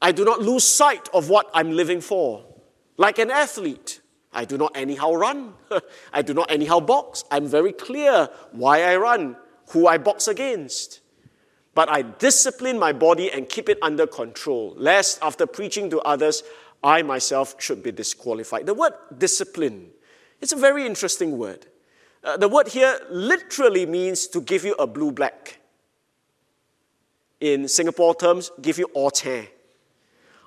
[0.00, 2.44] I do not lose sight of what I'm living for.
[2.96, 4.00] Like an athlete,
[4.32, 5.54] I do not anyhow run.
[6.12, 7.24] I do not anyhow box.
[7.28, 9.36] I'm very clear why I run,
[9.70, 11.00] who I box against.
[11.74, 16.44] But I discipline my body and keep it under control, lest after preaching to others,
[16.86, 18.64] I myself should be disqualified.
[18.64, 19.88] The word discipline,
[20.40, 21.66] it's a very interesting word.
[22.22, 25.58] Uh, the word here literally means to give you a blue black.
[27.40, 29.48] In Singapore terms, give you hauteur.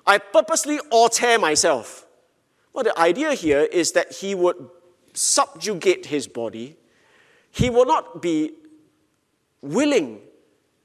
[0.06, 2.06] I purposely hauteur myself.
[2.72, 4.56] Well, the idea here is that he would
[5.12, 6.78] subjugate his body.
[7.50, 8.52] He will not be
[9.60, 10.22] willing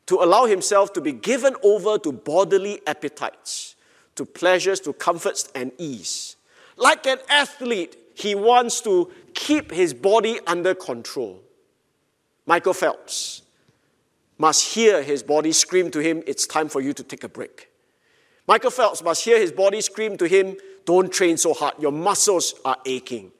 [0.07, 3.74] to allow himself to be given over to bodily appetites
[4.15, 6.36] to pleasures, to comforts and ease.
[6.78, 11.41] Like an athlete, he wants to keep his body under control.
[12.45, 13.41] Michael Phelps
[14.38, 17.69] must hear his body scream to him, It's time for you to take a break.
[18.47, 22.54] Michael Phelps must hear his body scream to him, Don't train so hard, your muscles
[22.63, 23.32] are aching.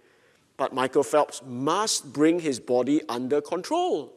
[0.58, 4.14] But Michael Phelps must bring his body under control.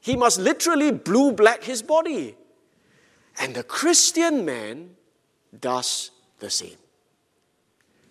[0.00, 2.36] He must literally blue black his body.
[3.38, 4.90] And the Christian man
[5.58, 6.76] does the same.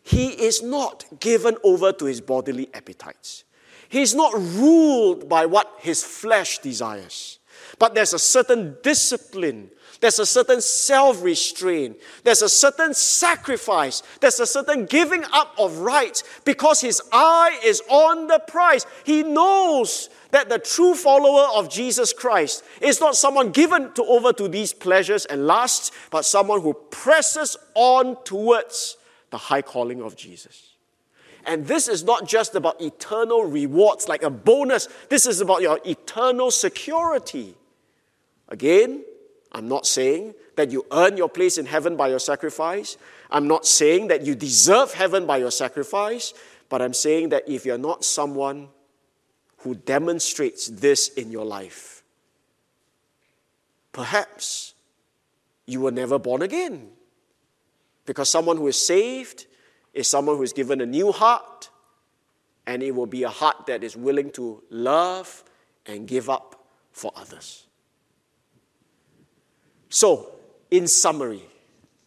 [0.04, 3.44] He is not given over to his bodily appetites.
[3.90, 7.40] He is not ruled by what his flesh desires.
[7.78, 14.40] But there's a certain discipline, there's a certain self restraint, there's a certain sacrifice, there's
[14.40, 18.86] a certain giving up of rights because his eye is on the prize.
[19.04, 24.32] He knows that the true follower of Jesus Christ is not someone given to over
[24.34, 28.98] to these pleasures and lusts, but someone who presses on towards
[29.32, 30.74] the high calling of Jesus.
[31.46, 35.80] And this is not just about eternal rewards like a bonus, this is about your
[35.86, 37.56] eternal security.
[38.50, 39.04] Again,
[39.52, 42.98] I'm not saying that you earn your place in heaven by your sacrifice.
[43.32, 46.34] I'm not saying that you deserve heaven by your sacrifice.
[46.68, 48.70] But I'm saying that if you're not someone
[49.60, 52.04] who demonstrates this in your life,
[53.92, 54.74] perhaps
[55.66, 56.90] you were never born again.
[58.06, 59.46] Because someone who is saved
[59.94, 61.70] is someone who is given a new heart,
[62.66, 65.44] and it will be a heart that is willing to love
[65.86, 67.66] and give up for others.
[69.90, 70.32] So,
[70.70, 71.44] in summary,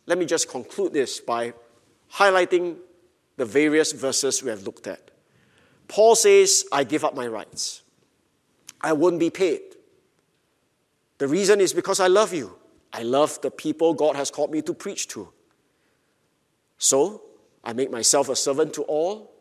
[0.06, 1.52] let me just conclude this by
[2.14, 2.76] highlighting
[3.36, 5.01] the various verses we have looked at.
[5.88, 7.82] Paul says, I give up my rights.
[8.80, 9.60] I won't be paid.
[11.18, 12.56] The reason is because I love you.
[12.92, 15.28] I love the people God has called me to preach to.
[16.78, 17.22] So,
[17.64, 19.32] I make myself a servant to all,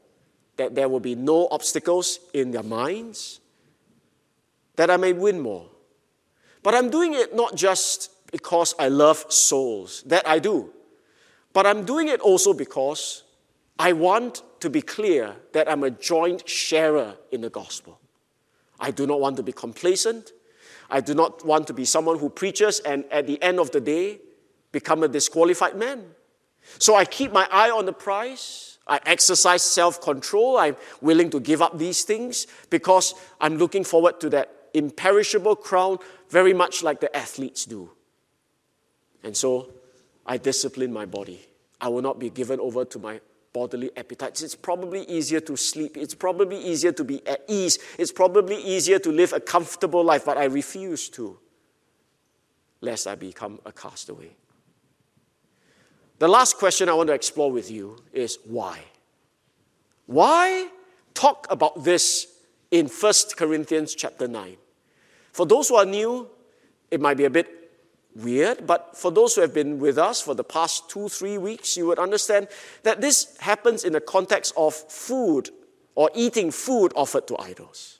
[0.57, 3.39] that there will be no obstacles in their minds,
[4.75, 5.67] that I may win more.
[6.63, 10.71] But I'm doing it not just because I love souls, that I do,
[11.53, 13.23] but I'm doing it also because
[13.79, 17.99] I want to be clear that I'm a joint sharer in the gospel.
[18.79, 20.31] I do not want to be complacent.
[20.89, 23.79] I do not want to be someone who preaches and at the end of the
[23.79, 24.19] day
[24.71, 26.03] become a disqualified man.
[26.79, 28.77] So I keep my eye on the prize.
[28.87, 30.57] I exercise self control.
[30.57, 35.97] I'm willing to give up these things because I'm looking forward to that imperishable crown,
[36.29, 37.91] very much like the athletes do.
[39.23, 39.71] And so
[40.25, 41.45] I discipline my body.
[41.79, 43.21] I will not be given over to my
[43.53, 44.41] bodily appetites.
[44.41, 45.97] It's probably easier to sleep.
[45.97, 47.79] It's probably easier to be at ease.
[47.97, 51.37] It's probably easier to live a comfortable life, but I refuse to,
[52.79, 54.31] lest I become a castaway.
[56.19, 58.79] The last question I want to explore with you is why?
[60.05, 60.67] Why
[61.13, 62.27] talk about this
[62.69, 64.55] in 1 Corinthians chapter 9?
[65.33, 66.29] For those who are new,
[66.89, 67.60] it might be a bit
[68.15, 71.77] weird, but for those who have been with us for the past two, three weeks,
[71.77, 72.47] you would understand
[72.83, 75.49] that this happens in the context of food
[75.95, 77.99] or eating food offered to idols.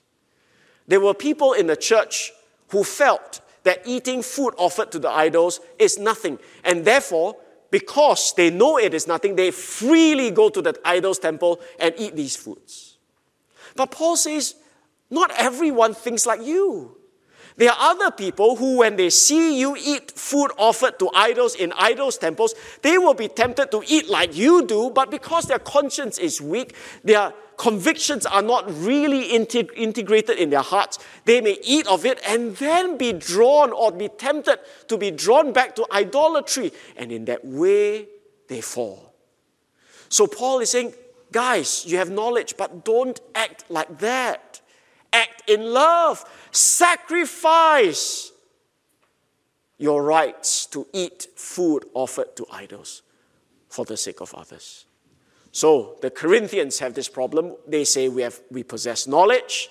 [0.86, 2.32] There were people in the church
[2.70, 7.36] who felt that eating food offered to the idols is nothing, and therefore,
[7.70, 12.16] because they know it is nothing, they freely go to the idol's temple and eat
[12.16, 12.98] these foods.
[13.76, 14.56] But Paul says,
[15.10, 16.96] not everyone thinks like you.
[17.56, 21.72] There are other people who, when they see you eat food offered to idols in
[21.76, 26.18] idols' temples, they will be tempted to eat like you do, but because their conscience
[26.18, 31.86] is weak, their convictions are not really integ- integrated in their hearts, they may eat
[31.86, 36.72] of it and then be drawn or be tempted to be drawn back to idolatry.
[36.96, 38.08] And in that way,
[38.48, 39.14] they fall.
[40.08, 40.94] So Paul is saying,
[41.30, 44.51] guys, you have knowledge, but don't act like that
[45.12, 48.32] act in love, sacrifice
[49.78, 53.02] your rights to eat food offered to idols
[53.68, 54.86] for the sake of others.
[55.50, 57.56] So the Corinthians have this problem.
[57.66, 59.68] They say we, have, we possess knowledge,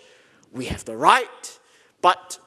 [0.51, 1.59] we have the right,
[2.01, 2.39] but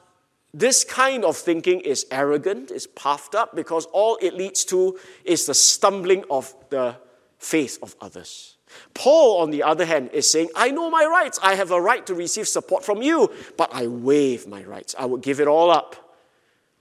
[0.53, 5.45] this kind of thinking is arrogant, is puffed up, because all it leads to is
[5.45, 6.95] the stumbling of the
[7.39, 8.54] faith of others.
[8.93, 11.39] Paul, on the other hand, is saying, I know my rights.
[11.43, 14.95] I have a right to receive support from you, but I waive my rights.
[14.97, 16.17] I will give it all up.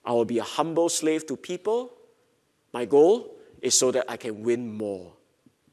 [0.04, 1.92] I will be a humble slave to people.
[2.72, 5.12] My goal is so that I can win more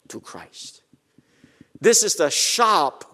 [0.07, 0.81] to Christ.
[1.79, 3.05] This is the sharp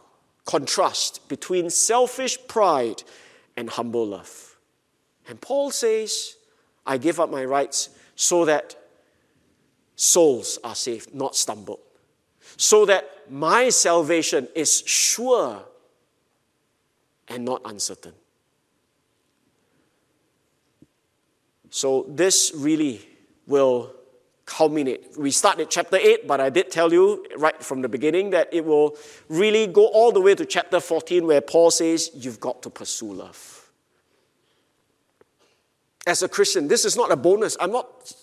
[0.45, 3.03] contrast between selfish pride
[3.55, 4.57] and humble love.
[5.27, 6.35] And Paul says,
[6.85, 8.75] I give up my rights so that
[9.95, 11.79] souls are saved, not stumbled
[12.57, 15.63] so that my salvation is sure
[17.27, 18.13] and not uncertain.
[21.69, 23.07] So, this really
[23.45, 23.93] will
[24.45, 25.17] culminate.
[25.17, 28.49] We start at chapter 8, but I did tell you right from the beginning that
[28.51, 32.63] it will really go all the way to chapter 14, where Paul says, You've got
[32.63, 33.69] to pursue love.
[36.07, 37.57] As a Christian, this is not a bonus.
[37.59, 38.13] I'm not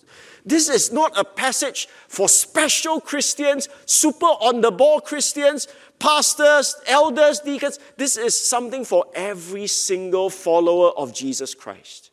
[0.44, 7.40] this is not a passage for special Christians, super on the ball Christians, pastors, elders,
[7.40, 7.78] deacons.
[7.96, 12.10] This is something for every single follower of Jesus Christ.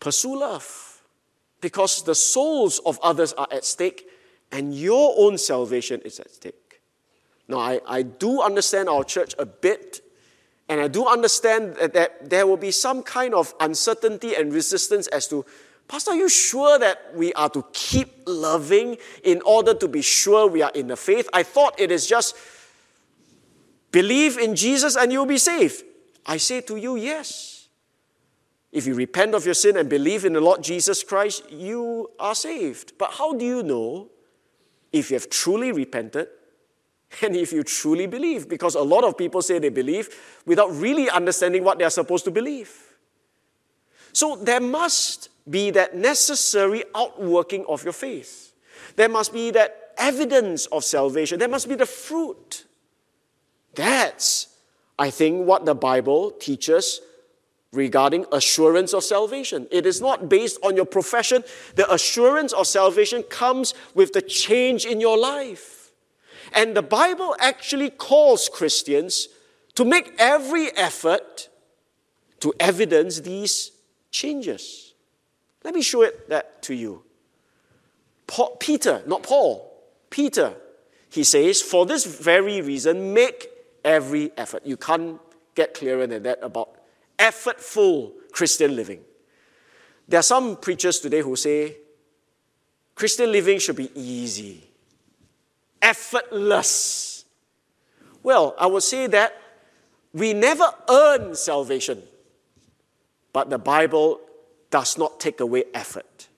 [0.00, 1.02] Pursue love
[1.62, 4.06] because the souls of others are at stake
[4.52, 6.82] and your own salvation is at stake.
[7.48, 10.02] Now, I, I do understand our church a bit
[10.68, 15.06] and I do understand that, that there will be some kind of uncertainty and resistance
[15.08, 15.46] as to
[15.88, 20.48] Pastor, are you sure that we are to keep loving in order to be sure
[20.48, 21.28] we are in the faith?
[21.32, 22.36] I thought it is just
[23.92, 25.84] believe in Jesus and you'll be saved.
[26.26, 27.68] I say to you, yes.
[28.72, 32.34] If you repent of your sin and believe in the Lord Jesus Christ, you are
[32.34, 32.98] saved.
[32.98, 34.08] But how do you know
[34.92, 36.26] if you have truly repented
[37.22, 38.48] and if you truly believe?
[38.48, 40.08] Because a lot of people say they believe
[40.44, 42.70] without really understanding what they are supposed to believe.
[44.12, 48.52] So there must be that necessary outworking of your faith.
[48.96, 51.38] There must be that evidence of salvation.
[51.38, 52.64] There must be the fruit.
[53.74, 54.48] That's,
[54.98, 57.00] I think, what the Bible teaches
[57.72, 59.66] regarding assurance of salvation.
[59.70, 61.44] It is not based on your profession.
[61.74, 65.92] The assurance of salvation comes with the change in your life.
[66.54, 69.28] And the Bible actually calls Christians
[69.74, 71.48] to make every effort
[72.40, 73.72] to evidence these
[74.10, 74.85] changes.
[75.66, 77.02] Let me show it that to you.
[78.28, 79.68] Paul, Peter, not Paul,
[80.10, 80.54] Peter,
[81.10, 83.48] he says, for this very reason, make
[83.84, 84.64] every effort.
[84.64, 85.20] You can't
[85.56, 86.70] get clearer than that about
[87.18, 89.00] effortful Christian living.
[90.06, 91.78] There are some preachers today who say
[92.94, 94.62] Christian living should be easy,
[95.82, 97.24] effortless.
[98.22, 99.34] Well, I would say that
[100.12, 102.04] we never earn salvation,
[103.32, 104.20] but the Bible
[104.70, 106.28] does not take away effort.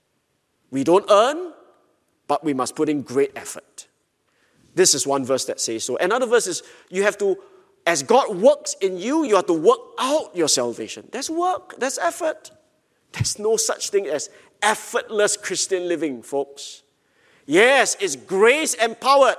[0.71, 1.53] We don't earn,
[2.27, 3.87] but we must put in great effort.
[4.75, 5.97] This is one verse that says so.
[5.97, 7.37] Another verse is you have to
[7.85, 11.07] as God works in you, you have to work out your salvation.
[11.11, 12.51] That's work, that's effort.
[13.13, 14.29] There's no such thing as
[14.61, 16.83] effortless Christian living, folks.
[17.45, 19.37] Yes, it's grace empowered,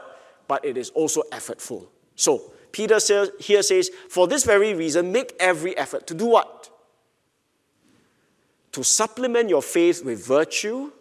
[0.49, 1.87] but it is also effortful.
[2.17, 2.99] So, Peter
[3.39, 6.70] here says, for this very reason, make every effort to do what?
[8.73, 10.93] To supplement your faith with virtue,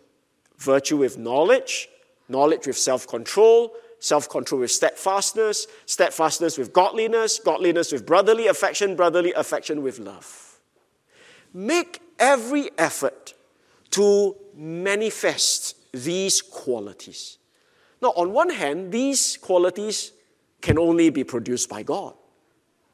[0.57, 1.89] virtue with knowledge,
[2.27, 8.95] knowledge with self control, self control with steadfastness, steadfastness with godliness, godliness with brotherly affection,
[8.95, 10.59] brotherly affection with love.
[11.53, 13.33] Make every effort
[13.91, 17.37] to manifest these qualities.
[18.01, 20.11] Now, on one hand, these qualities
[20.61, 22.13] can only be produced by God,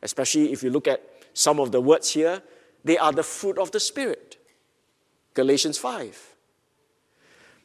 [0.01, 1.01] especially if you look at
[1.33, 2.41] some of the words here,
[2.83, 4.34] they are the fruit of the Spirit.
[5.35, 6.35] Galatians 5.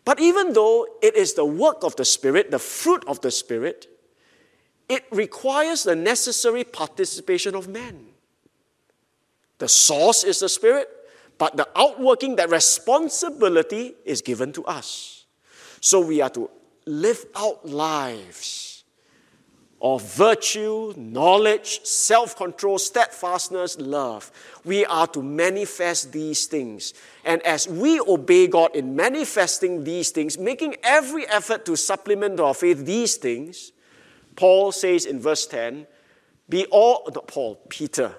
[0.05, 3.87] But even though it is the work of the Spirit, the fruit of the Spirit,
[4.89, 8.07] it requires the necessary participation of man.
[9.59, 10.89] The source is the Spirit,
[11.39, 15.25] but the outworking, that responsibility is given to us.
[15.81, 16.51] So we are to
[16.87, 18.80] live out lives
[19.83, 24.31] of virtue, knowledge, self control, steadfastness, love.
[24.65, 26.93] We are to manifest these things.
[27.25, 32.55] And as we obey God in manifesting these things, making every effort to supplement our
[32.55, 33.73] faith these things,
[34.37, 35.87] Paul says in verse 10,
[36.49, 38.15] be all, not Paul, Peter,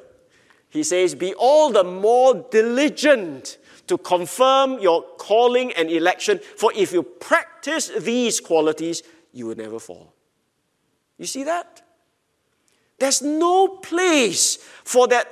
[0.70, 3.57] he says, be all the more diligent
[3.88, 9.03] to confirm your calling and election, for if you practice these qualities,
[9.34, 10.14] you will never fall.
[11.22, 11.84] You see that?
[12.98, 15.28] There's no place for that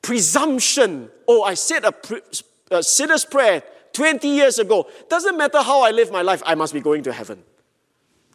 [0.00, 1.10] presumption.
[1.26, 2.22] Oh, I said a, pre-
[2.70, 3.64] a sinner's prayer
[3.94, 4.88] 20 years ago.
[5.08, 7.42] Doesn't matter how I live my life, I must be going to heaven.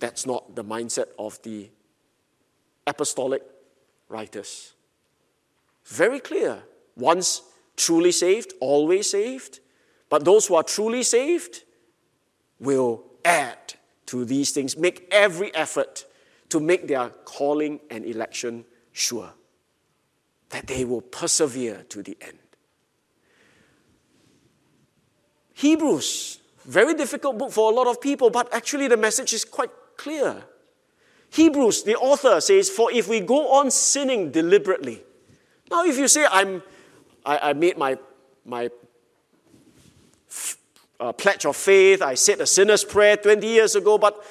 [0.01, 1.69] That's not the mindset of the
[2.85, 3.43] apostolic
[4.09, 4.73] writers.
[5.85, 6.63] Very clear.
[6.97, 7.43] Once
[7.77, 9.61] truly saved, always saved.
[10.09, 11.63] But those who are truly saved
[12.59, 13.75] will add
[14.07, 16.07] to these things, make every effort
[16.53, 19.33] to make their calling and election sure,
[20.51, 22.37] that they will persevere to the end.
[25.55, 29.71] Hebrews, very difficult book for a lot of people, but actually the message is quite
[29.97, 30.43] clear.
[31.31, 35.01] Hebrews, the author says, For if we go on sinning deliberately,
[35.71, 36.61] now if you say, I'm,
[37.25, 37.97] I, I made my,
[38.45, 38.69] my
[40.99, 44.23] uh, pledge of faith, I said a sinner's prayer 20 years ago, but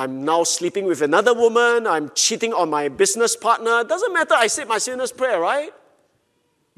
[0.00, 3.84] I'm now sleeping with another woman, I'm cheating on my business partner.
[3.84, 5.74] Doesn't matter, I said my sinner's prayer, right?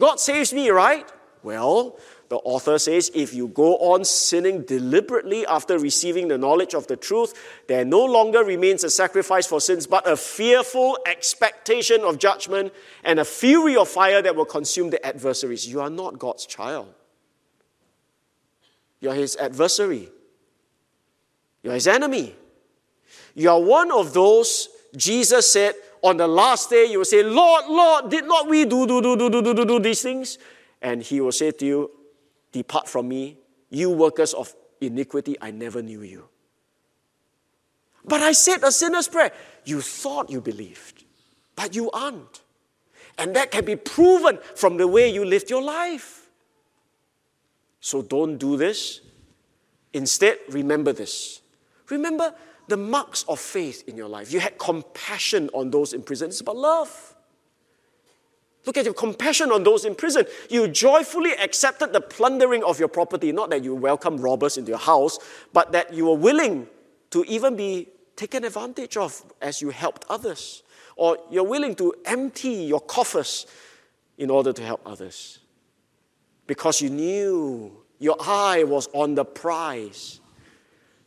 [0.00, 1.08] God saves me, right?
[1.44, 2.00] Well,
[2.30, 6.96] the author says if you go on sinning deliberately after receiving the knowledge of the
[6.96, 7.32] truth,
[7.68, 12.72] there no longer remains a sacrifice for sins, but a fearful expectation of judgment
[13.04, 15.64] and a fury of fire that will consume the adversaries.
[15.64, 16.92] You are not God's child.
[18.98, 20.08] You are his adversary.
[21.62, 22.34] You are his enemy.
[23.34, 27.66] You are one of those, Jesus said, on the last day, you will say, Lord,
[27.68, 30.38] Lord, did not we do, do, do, do, do, do, do, do these things?
[30.80, 31.90] And he will say to you,
[32.50, 33.38] Depart from me,
[33.70, 36.28] you workers of iniquity, I never knew you.
[38.04, 39.32] But I said a sinner's prayer.
[39.64, 41.04] You thought you believed,
[41.56, 42.42] but you aren't.
[43.16, 46.28] And that can be proven from the way you lived your life.
[47.80, 49.00] So don't do this.
[49.92, 51.40] Instead, remember this.
[51.88, 52.34] Remember
[52.72, 54.32] the marks of faith in your life.
[54.32, 56.30] You had compassion on those in prison.
[56.30, 57.14] It's about love.
[58.64, 60.24] Look at your compassion on those in prison.
[60.48, 64.78] You joyfully accepted the plundering of your property, not that you welcome robbers into your
[64.78, 65.18] house,
[65.52, 66.66] but that you were willing
[67.10, 70.62] to even be taken advantage of as you helped others.
[70.96, 73.46] Or you're willing to empty your coffers
[74.16, 75.40] in order to help others.
[76.46, 80.20] Because you knew your eye was on the prize.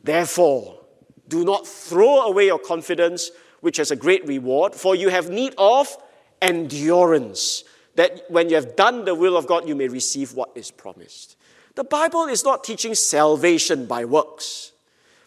[0.04, 0.85] Therefore,
[1.28, 5.54] do not throw away your confidence, which has a great reward, for you have need
[5.58, 5.96] of
[6.40, 7.64] endurance,
[7.94, 11.36] that when you have done the will of God, you may receive what is promised.
[11.74, 14.72] The Bible is not teaching salvation by works,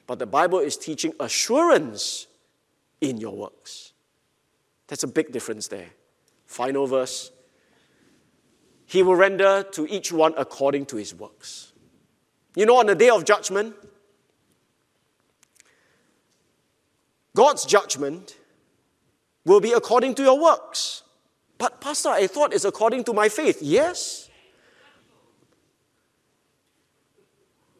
[0.07, 2.27] but the Bible is teaching assurance
[3.01, 3.93] in your works.
[4.87, 5.89] That's a big difference there.
[6.45, 7.31] Final verse.
[8.85, 11.73] He will render to each one according to his works.
[12.55, 13.75] You know, on the day of judgment,
[17.35, 18.37] God's judgment
[19.45, 21.03] will be according to your works.
[21.57, 23.59] But, Pastor, I thought it's according to my faith.
[23.61, 24.29] Yes.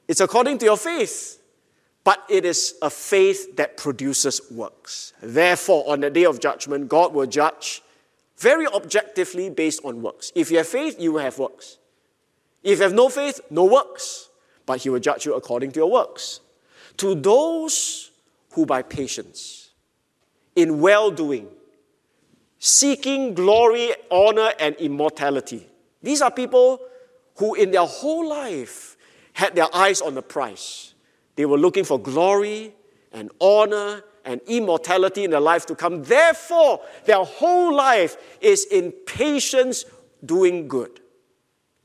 [0.07, 1.39] It's according to your faith,
[2.03, 5.13] but it is a faith that produces works.
[5.21, 7.83] Therefore, on the day of judgment, God will judge
[8.37, 10.31] very objectively based on works.
[10.33, 11.77] If you have faith, you will have works.
[12.63, 14.29] If you have no faith, no works.
[14.65, 16.39] But He will judge you according to your works.
[16.97, 18.08] To those
[18.53, 19.71] who by patience,
[20.55, 21.47] in well doing,
[22.57, 25.67] seeking glory, honor, and immortality.
[26.01, 26.79] These are people
[27.37, 28.97] who, in their whole life,
[29.33, 30.93] had their eyes on the prize.
[31.35, 32.73] They were looking for glory
[33.11, 36.03] and honor and immortality in their life to come.
[36.03, 39.85] Therefore, their whole life is in patience
[40.25, 40.99] doing good.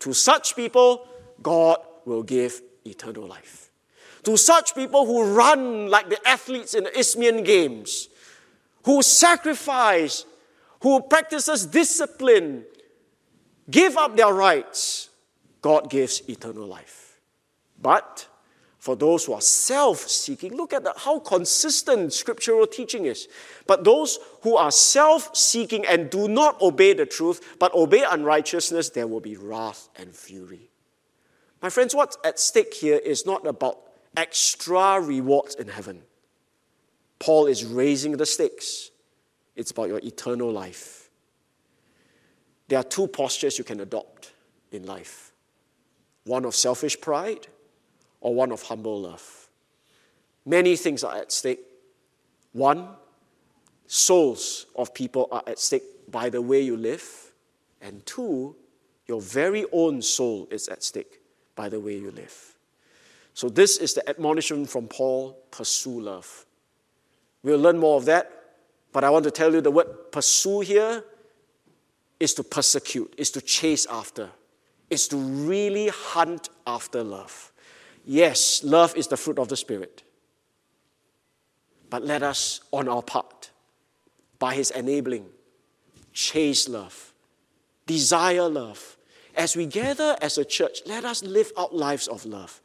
[0.01, 1.07] To such people,
[1.43, 3.71] God will give eternal life.
[4.25, 8.09] To such people who run like the athletes in the Isthmian Games,
[8.85, 10.25] who sacrifice
[10.85, 12.63] who practices discipline,
[13.71, 15.09] give up their rights,
[15.63, 17.19] God gives eternal life.
[17.81, 18.29] But
[18.79, 23.29] for those who are self seeking, look at the, how consistent scriptural teaching is.
[23.67, 28.91] But those who are self seeking and do not obey the truth, but obey unrighteousness,
[28.91, 30.69] there will be wrath and fury.
[31.63, 33.84] My friends, what's at stake here is not about
[34.17, 36.03] extra rewards in heaven.
[37.19, 38.91] Paul is raising the stakes
[39.57, 41.11] it's about your eternal life.
[42.69, 44.33] There are two postures you can adopt
[44.73, 45.33] in life
[46.25, 47.47] one of selfish pride
[48.21, 49.49] or one of humble love.
[50.47, 51.61] Many things are at stake.
[52.53, 52.89] One,
[53.87, 57.05] souls of people are at stake by the way you live.
[57.83, 58.57] And two,
[59.07, 61.21] your very own soul is at stake
[61.55, 62.54] by the way you live.
[63.35, 66.47] So, this is the admonition from Paul pursue love.
[67.43, 68.45] We'll learn more of that
[68.95, 71.05] but I want to tell you the word pursue here
[72.21, 74.31] is to persecute, is to chase after,
[74.89, 77.53] is to really hunt after love.
[78.07, 80.05] Yes, love is the fruit of the Spirit.
[81.91, 83.51] But let us, on our part,
[84.39, 85.27] by His enabling,
[86.13, 87.13] chase love,
[87.85, 88.97] desire love.
[89.35, 92.61] As we gather as a church, let us live out lives of love,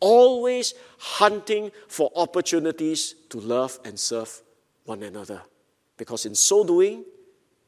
[0.00, 4.42] always hunting for opportunities to love and serve
[4.84, 5.42] one another.
[5.96, 7.04] Because in so doing,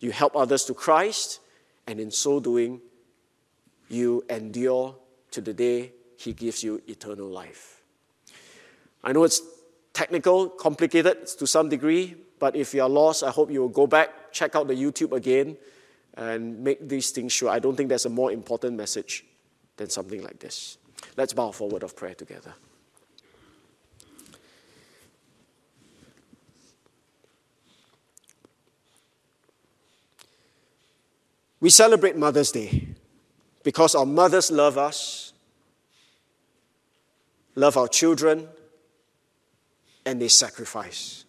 [0.00, 1.40] you help others to Christ,
[1.86, 2.80] and in so doing,
[3.88, 4.94] you endure
[5.30, 7.82] to the day He gives you eternal life.
[9.02, 9.40] I know it's
[9.92, 13.86] technical, complicated to some degree, but if you are lost, I hope you will go
[13.86, 15.56] back, check out the YouTube again,
[16.14, 17.48] and make these things sure.
[17.48, 19.24] I don't think there's a more important message
[19.76, 20.78] than something like this.
[21.16, 22.54] Let's bow for a word of prayer together.
[31.60, 32.88] We celebrate Mother's Day
[33.64, 35.32] because our mothers love us,
[37.56, 38.48] love our children,
[40.06, 41.24] and they sacrifice.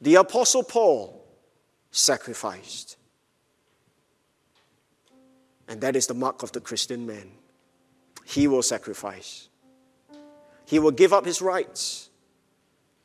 [0.00, 1.24] The Apostle Paul
[1.90, 2.96] sacrificed.
[5.68, 7.30] And that is the mark of the Christian man.
[8.24, 9.48] He will sacrifice.
[10.66, 12.10] He will give up his rights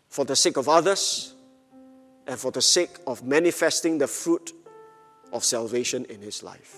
[0.10, 1.34] for the sake of others
[2.26, 4.52] and for the sake of manifesting the fruit
[5.32, 6.78] of salvation in his life.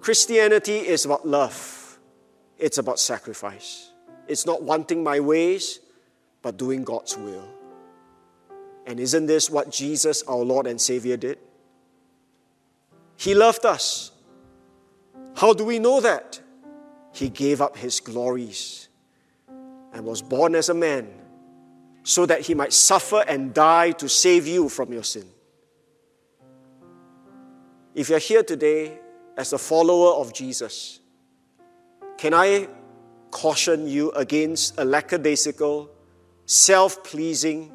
[0.00, 1.98] Christianity is about love,
[2.58, 3.90] it's about sacrifice.
[4.26, 5.80] It's not wanting my ways,
[6.42, 7.48] but doing God's will.
[8.86, 11.38] And isn't this what Jesus, our Lord and Savior, did?
[13.16, 14.12] He loved us
[15.36, 16.40] How do we know that?
[17.12, 18.88] He gave up his glories
[19.92, 21.08] and was born as a man
[22.02, 25.26] so that he might suffer and die to save you from your sin.
[27.94, 28.98] If you're here today
[29.36, 31.00] as a follower of Jesus,
[32.16, 32.68] can I
[33.30, 35.90] caution you against a lackadaisical,
[36.46, 37.72] self pleasing,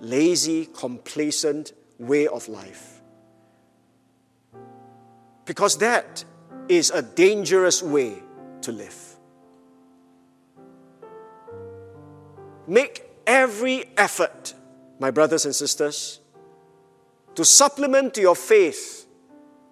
[0.00, 2.95] lazy, complacent way of life?
[5.46, 6.24] Because that
[6.68, 8.22] is a dangerous way
[8.62, 9.16] to live.
[12.66, 14.54] Make every effort,
[14.98, 16.20] my brothers and sisters,
[17.36, 19.06] to supplement to your faith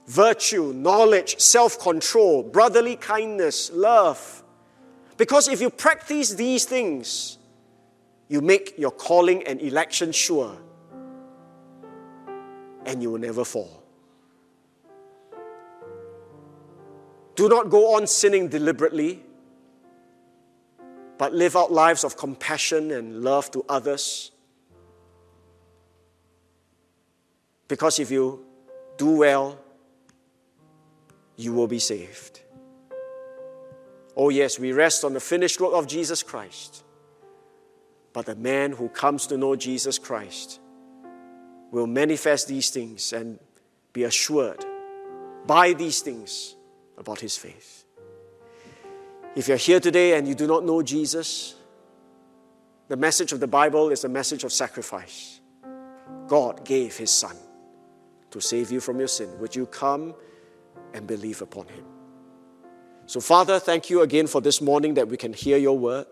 [0.07, 4.43] virtue, knowledge, self control, brotherly kindness, love.
[5.17, 7.39] Because if you practice these things,
[8.29, 10.57] you make your calling and election sure,
[12.85, 13.84] and you will never fall.
[17.35, 19.23] Do not go on sinning deliberately,
[21.19, 24.31] but live out lives of compassion and love to others.
[27.67, 28.45] Because if you
[28.97, 29.59] do well,
[31.37, 32.41] you will be saved.
[34.17, 36.85] Oh, yes, we rest on the finished work of Jesus Christ.
[38.13, 40.61] But the man who comes to know Jesus Christ
[41.73, 43.41] will manifest these things and
[43.93, 44.65] be assured
[45.47, 46.54] by these things
[46.99, 47.85] about his faith.
[49.35, 51.55] If you're here today and you do not know Jesus,
[52.89, 55.41] the message of the Bible is a message of sacrifice.
[56.29, 57.37] God gave his Son
[58.31, 59.39] to save you from your sin.
[59.39, 60.15] Would you come
[60.93, 61.85] and believe upon him?
[63.07, 66.07] So, Father, thank you again for this morning that we can hear your word.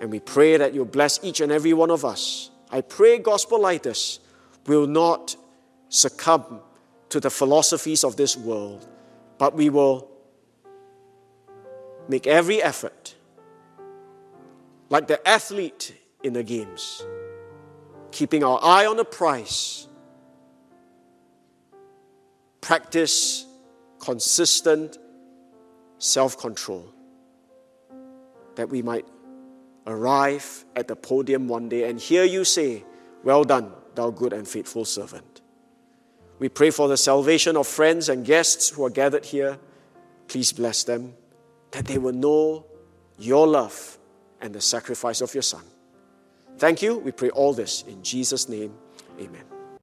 [0.00, 2.50] And we pray that you bless each and every one of us.
[2.70, 4.20] I pray gospel lighters
[4.66, 5.36] will not
[5.88, 6.60] succumb
[7.10, 8.86] to the philosophies of this world,
[9.38, 10.10] but we will
[12.08, 13.14] make every effort,
[14.90, 17.04] like the athlete in the games,
[18.10, 19.88] keeping our eye on the prize,
[22.60, 23.46] practice
[23.98, 24.98] consistent
[25.98, 26.92] self control,
[28.56, 29.06] that we might
[29.86, 32.84] arrive at the podium one day and hear you say,
[33.22, 35.33] Well done, thou good and faithful servant.
[36.44, 39.58] We pray for the salvation of friends and guests who are gathered here.
[40.28, 41.14] Please bless them,
[41.70, 42.66] that they will know
[43.18, 43.96] your love
[44.42, 45.62] and the sacrifice of your Son.
[46.58, 46.98] Thank you.
[46.98, 48.74] We pray all this in Jesus' name.
[49.18, 49.53] Amen.